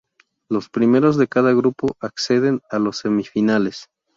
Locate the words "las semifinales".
2.79-3.87